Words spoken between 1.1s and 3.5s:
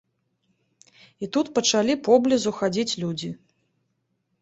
І тут пачалі поблізу хадзіць людзі.